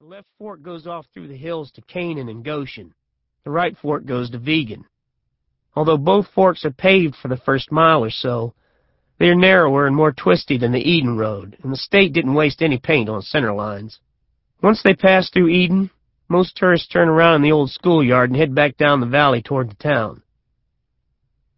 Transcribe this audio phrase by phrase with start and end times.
[0.00, 2.94] The left fork goes off through the hills to Canaan and Goshen.
[3.44, 4.86] The right fork goes to Vegan.
[5.76, 8.54] Although both forks are paved for the first mile or so,
[9.18, 12.62] they are narrower and more twisty than the Eden Road, and the state didn't waste
[12.62, 14.00] any paint on center lines.
[14.62, 15.90] Once they pass through Eden,
[16.30, 19.68] most tourists turn around in the old schoolyard and head back down the valley toward
[19.68, 20.22] the town.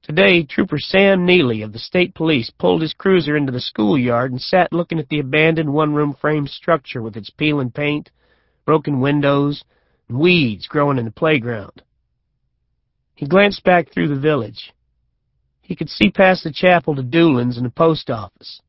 [0.02, 4.42] Today, Trooper Sam Neely of the state police pulled his cruiser into the schoolyard and
[4.42, 8.10] sat looking at the abandoned one-room frame structure with its peeling paint,
[8.64, 9.64] broken windows,
[10.08, 11.82] and weeds growing in the playground.
[13.14, 14.72] He glanced back through the village.
[15.60, 18.60] He could see past the chapel to Doolin's and the post office.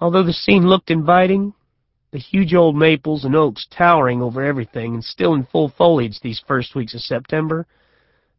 [0.00, 1.54] Although the scene looked inviting,
[2.10, 6.42] the huge old maples and oaks towering over everything and still in full foliage these
[6.46, 7.66] first weeks of September,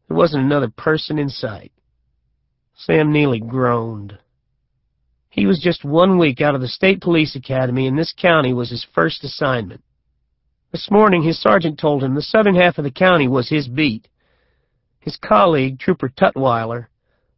[0.08, 1.72] there wasn't another person in sight.
[2.76, 4.18] Sam Neely groaned.
[5.30, 8.70] He was just one week out of the State Police Academy, and this county was
[8.70, 9.82] his first assignment.
[10.72, 14.08] This morning, his sergeant told him the southern half of the county was his beat.
[15.00, 16.86] His colleague, Trooper Tutwiler,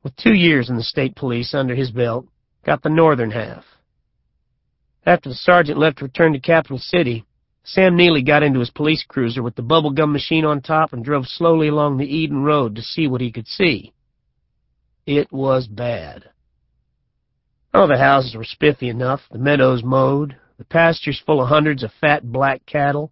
[0.04, 2.28] with two years in the state police under his belt,
[2.64, 3.64] got the northern half.
[5.04, 7.24] After the sergeant left to return to Capital City,
[7.64, 11.26] Sam Neely got into his police cruiser with the bubblegum machine on top and drove
[11.26, 13.92] slowly along the Eden Road to see what he could see.
[15.06, 16.30] It was bad.
[17.72, 21.90] Oh, the houses were spiffy enough, the meadows mowed, the pastures full of hundreds of
[22.00, 23.10] fat black cattle,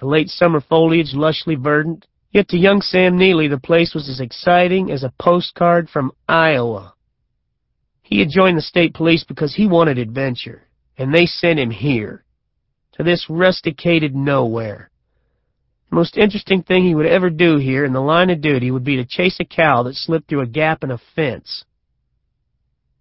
[0.00, 4.20] the late summer foliage lushly verdant, Yet to young Sam Neely the place was as
[4.20, 6.92] exciting as a postcard from Iowa.
[8.02, 12.24] He had joined the state police because he wanted adventure, and they sent him here,
[12.92, 14.90] to this rusticated nowhere.
[15.88, 18.84] The most interesting thing he would ever do here in the line of duty would
[18.84, 21.64] be to chase a cow that slipped through a gap in a fence.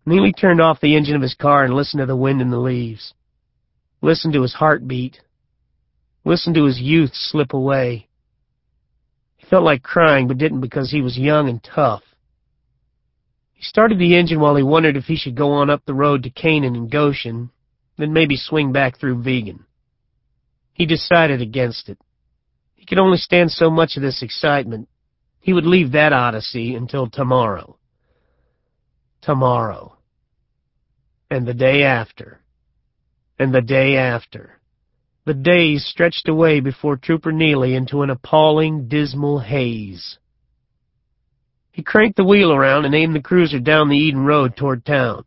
[0.05, 2.57] Neely turned off the engine of his car and listened to the wind in the
[2.57, 3.13] leaves.
[4.01, 5.19] Listened to his heartbeat.
[6.25, 8.07] Listened to his youth slip away.
[9.37, 12.01] He felt like crying, but didn't because he was young and tough.
[13.53, 16.23] He started the engine while he wondered if he should go on up the road
[16.23, 17.51] to Canaan and Goshen,
[17.97, 19.65] then maybe swing back through Vigan.
[20.73, 21.99] He decided against it.
[22.73, 24.89] He could only stand so much of this excitement.
[25.39, 27.77] He would leave that odyssey until tomorrow.
[29.21, 29.95] Tomorrow.
[31.29, 32.41] And the day after.
[33.37, 34.59] And the day after.
[35.25, 40.19] The days stretched away before Trooper Neely into an appalling, dismal haze.
[41.71, 45.25] He cranked the wheel around and aimed the cruiser down the Eden Road toward town.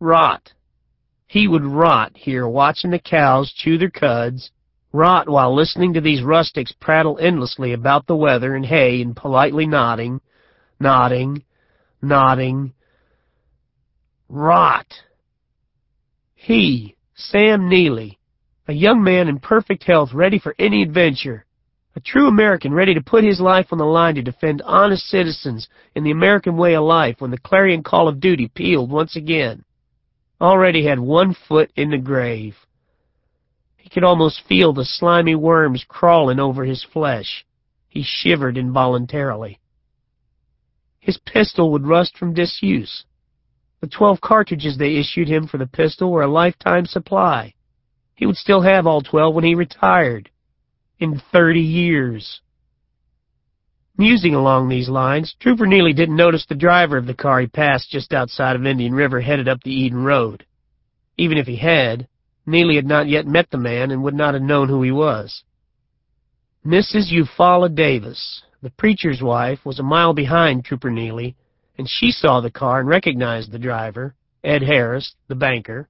[0.00, 0.52] Rot.
[1.28, 4.50] He would rot here watching the cows chew their cuds,
[4.92, 9.66] rot while listening to these rustics prattle endlessly about the weather and hay and politely
[9.66, 10.20] nodding,
[10.80, 11.44] nodding,
[12.02, 12.72] nodding.
[14.28, 14.92] Rot.
[16.34, 18.19] He, Sam Neely,
[18.70, 21.44] a young man in perfect health, ready for any adventure.
[21.96, 25.68] A true American ready to put his life on the line to defend honest citizens
[25.96, 29.64] in the American way of life when the clarion call of duty pealed once again.
[30.40, 32.54] Already had one foot in the grave.
[33.76, 37.44] He could almost feel the slimy worms crawling over his flesh.
[37.88, 39.58] He shivered involuntarily.
[41.00, 43.04] His pistol would rust from disuse.
[43.80, 47.54] The twelve cartridges they issued him for the pistol were a lifetime supply.
[48.20, 50.28] He would still have all twelve when he retired.
[50.98, 52.42] In thirty years.
[53.96, 57.90] Musing along these lines, Trooper Neely didn't notice the driver of the car he passed
[57.90, 60.44] just outside of Indian River headed up the Eden Road.
[61.16, 62.08] Even if he had,
[62.44, 65.42] Neely had not yet met the man and would not have known who he was.
[66.62, 67.10] Mrs.
[67.10, 71.36] Eufaula Davis, the preacher's wife, was a mile behind Trooper Neely,
[71.78, 74.14] and she saw the car and recognized the driver,
[74.44, 75.88] Ed Harris, the banker.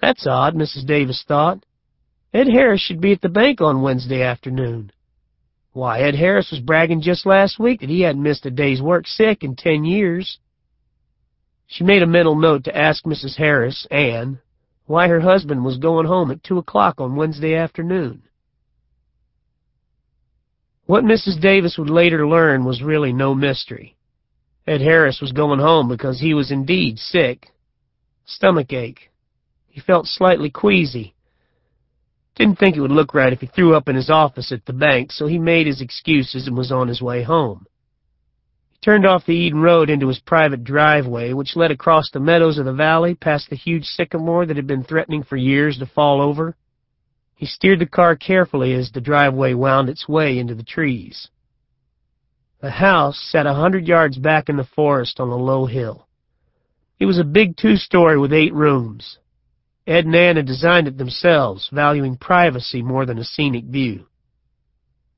[0.00, 0.86] That's odd, Mrs.
[0.86, 1.64] Davis thought.
[2.32, 4.92] Ed Harris should be at the bank on Wednesday afternoon.
[5.72, 9.06] Why, Ed Harris was bragging just last week that he hadn't missed a day's work
[9.06, 10.38] sick in ten years.
[11.66, 13.36] She made a mental note to ask Mrs.
[13.36, 14.40] Harris, Anne,
[14.86, 18.22] why her husband was going home at two o'clock on Wednesday afternoon.
[20.86, 21.40] What Mrs.
[21.40, 23.96] Davis would later learn was really no mystery.
[24.66, 27.46] Ed Harris was going home because he was indeed sick.
[28.24, 29.09] Stomach ache.
[29.70, 31.14] He felt slightly queasy.
[32.34, 34.72] Didn't think it would look right if he threw up in his office at the
[34.72, 37.66] bank, so he made his excuses and was on his way home.
[38.70, 42.58] He turned off the Eden Road into his private driveway, which led across the meadows
[42.58, 46.20] of the valley past the huge sycamore that had been threatening for years to fall
[46.20, 46.56] over.
[47.36, 51.28] He steered the car carefully as the driveway wound its way into the trees.
[52.60, 56.06] The house sat a hundred yards back in the forest on a low hill.
[56.98, 59.18] It was a big two-story with eight rooms.
[59.86, 64.06] Ed and Anna designed it themselves, valuing privacy more than a scenic view.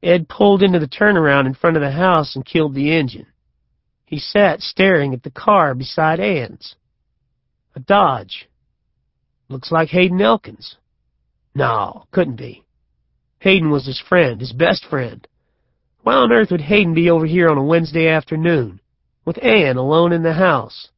[0.02, 3.26] Ed pulled into the turnaround in front of the house and killed the engine.
[4.04, 6.74] He sat staring at the car beside Ann's.
[7.74, 8.48] A Dodge.
[9.48, 10.76] Looks like Hayden Elkins.
[11.54, 12.64] No, couldn't be.
[13.40, 15.26] Hayden was his friend, his best friend.
[16.02, 18.80] Why on earth would Hayden be over here on a Wednesday afternoon,
[19.24, 20.88] with Ann alone in the house,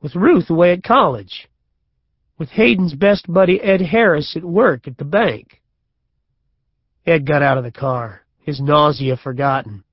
[0.00, 1.48] with Ruth away at college,
[2.38, 5.60] with Hayden's best buddy Ed Harris at work at the bank?
[7.06, 9.84] Ed got out of the car, his nausea forgotten.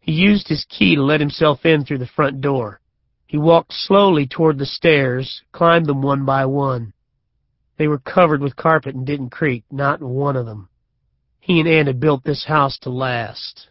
[0.00, 2.80] He used his key to let himself in through the front door.
[3.26, 6.92] He walked slowly toward the stairs, climbed them one by one.
[7.76, 10.68] They were covered with carpet and didn't creak, not one of them.
[11.40, 13.68] He and Ann had built this house to last.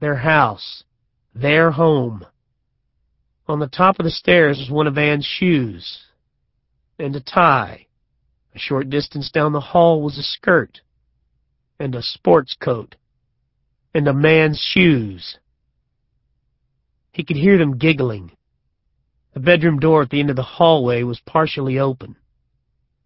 [0.00, 0.84] Their house.
[1.34, 2.24] Their home.
[3.48, 5.98] On the top of the stairs was one of Ann's shoes.
[6.98, 7.86] And a tie.
[8.54, 10.80] A short distance down the hall was a skirt.
[11.78, 12.96] And a sports coat.
[13.94, 15.38] And a man's shoes.
[17.12, 18.32] He could hear them giggling.
[19.34, 22.16] The bedroom door at the end of the hallway was partially open.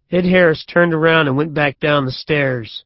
[0.09, 2.83] Ed Harris turned around and went back down the stairs.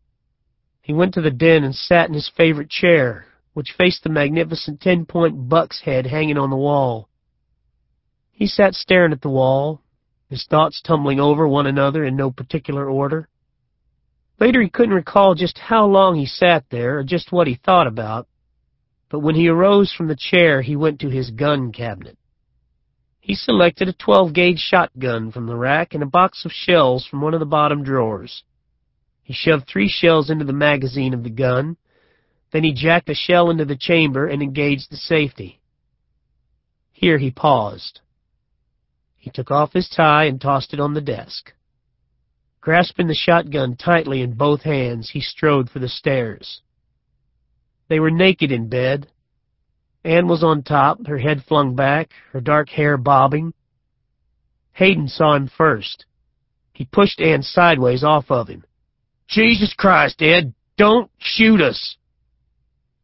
[0.82, 4.82] He went to the den and sat in his favorite chair, which faced the magnificent
[4.82, 7.10] ten-point buck's head hanging on the wall.
[8.32, 9.82] He sat staring at the wall,
[10.30, 13.28] his thoughts tumbling over one another in no particular order.
[14.40, 17.88] Later he couldn't recall just how long he sat there or just what he thought
[17.88, 18.28] about,
[19.10, 22.18] but when he arose from the chair he went to his gun cabinet.
[23.20, 27.34] He selected a 12-gauge shotgun from the rack and a box of shells from one
[27.34, 28.44] of the bottom drawers.
[29.24, 31.78] He shoved three shells into the magazine of the gun.
[32.52, 35.60] Then he jacked a shell into the chamber and engaged the safety.
[36.92, 38.02] Here he paused.
[39.26, 41.52] He took off his tie and tossed it on the desk.
[42.62, 46.62] Grasping the shotgun tightly in both hands, he strode for the stairs.
[47.88, 49.08] They were naked in bed.
[50.04, 53.56] Anne was on top, her head flung back, her dark hair bobbing.
[54.74, 56.06] Hayden saw him first.
[56.74, 58.64] He pushed Anne sideways off of him.
[59.28, 61.98] Jesus Christ, Ed, don't shoot us.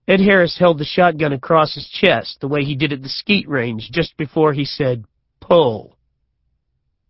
[0.07, 3.49] Ed Harris held the shotgun across his chest the way he did at the skeet
[3.49, 5.05] range just before he said,
[5.39, 5.97] pull.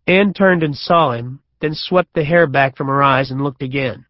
[0.06, 3.62] Ann turned and saw him, then swept the hair back from her eyes and looked
[3.62, 4.06] again.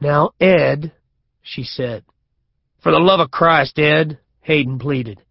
[0.00, 0.92] Now, Ed,
[1.42, 2.04] she said.
[2.82, 5.22] For the love of Christ, Ed, Hayden pleaded.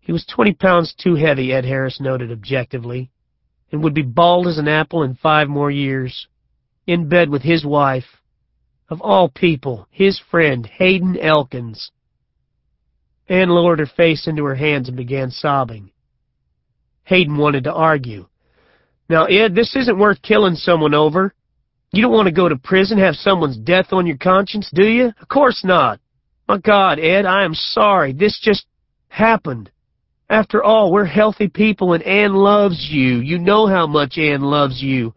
[0.00, 3.10] He was twenty pounds too heavy, Ed Harris noted objectively,
[3.70, 6.26] and would be bald as an apple in five more years
[6.86, 8.20] in bed with his wife.
[8.88, 11.92] Of all people, his friend, Hayden Elkins.
[13.28, 15.92] Anne lowered her face into her hands and began sobbing.
[17.04, 18.26] Hayden wanted to argue.
[19.12, 21.34] Now, Ed, this isn't worth killing someone over.
[21.92, 25.12] You don't want to go to prison, have someone's death on your conscience, do you?
[25.20, 26.00] Of course not.
[26.48, 28.14] My God, Ed, I am sorry.
[28.14, 28.64] This just
[29.08, 29.70] happened.
[30.30, 33.18] After all, we're healthy people and Ann loves you.
[33.18, 35.12] You know how much Ann loves you.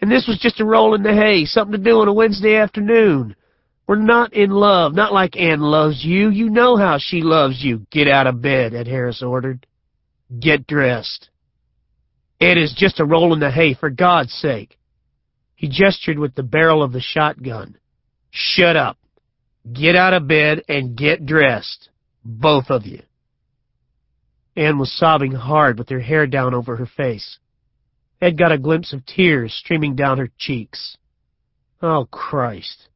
[0.00, 2.56] And this was just a roll in the hay, something to do on a Wednesday
[2.56, 3.36] afternoon.
[3.86, 6.30] We're not in love, not like Ann loves you.
[6.30, 7.86] You know how she loves you.
[7.90, 9.66] Get out of bed, Ed Harris ordered.
[10.40, 11.28] Get dressed.
[12.44, 14.78] Ed is just a roll in the hay, for God's sake.
[15.54, 17.78] He gestured with the barrel of the shotgun.
[18.30, 18.98] Shut up.
[19.72, 21.88] Get out of bed and get dressed.
[22.22, 23.00] Both of you.
[24.56, 27.38] Ann was sobbing hard with her hair down over her face.
[28.20, 30.98] Ed got a glimpse of tears streaming down her cheeks.
[31.80, 32.88] Oh, Christ.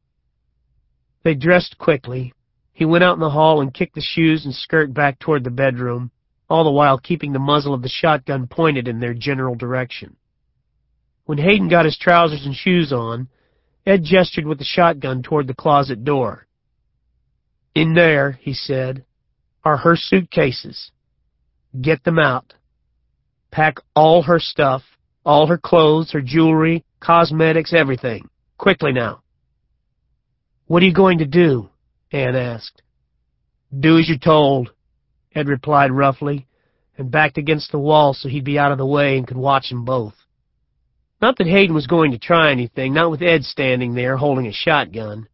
[1.23, 2.33] They dressed quickly.
[2.71, 5.49] He went out in the hall and kicked the shoes and skirt back toward the
[5.49, 6.11] bedroom,
[6.49, 10.15] all the while keeping the muzzle of the shotgun pointed in their general direction.
[11.25, 13.27] When Hayden got his trousers and shoes on,
[13.85, 16.47] Ed gestured with the shotgun toward the closet door.
[17.75, 19.05] In there, he said,
[19.63, 20.91] are her suitcases.
[21.79, 22.53] Get them out.
[23.51, 24.83] Pack all her stuff
[25.29, 28.27] all her clothes, her jewelry, cosmetics, everything.
[28.57, 29.21] Quickly now.
[30.65, 31.69] What are you going to do?
[32.11, 32.81] Ann asked.
[33.77, 34.71] Do as you're told,
[35.39, 36.47] Ed replied roughly,
[36.97, 39.69] and backed against the wall so he'd be out of the way and could watch
[39.69, 40.15] them both.
[41.21, 44.51] Not that Hayden was going to try anything, not with Ed standing there holding a
[44.51, 45.29] shotgun.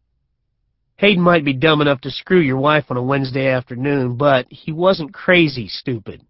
[0.98, 4.70] Hayden might be dumb enough to screw your wife on a Wednesday afternoon, but he
[4.70, 6.22] wasn't crazy stupid.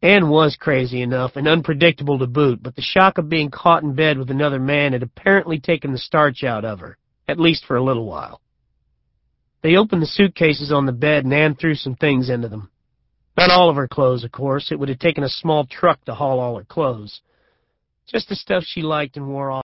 [0.00, 3.94] Ann was crazy enough and unpredictable to boot, but the shock of being caught in
[3.94, 7.76] bed with another man had apparently taken the starch out of her, at least for
[7.76, 8.40] a little while.
[9.62, 12.70] They opened the suitcases on the bed and Ann threw some things into them.
[13.38, 14.72] Not all of her clothes, of course.
[14.72, 17.20] It would have taken a small truck to haul all her clothes.
[18.08, 19.64] Just the stuff she liked and wore off.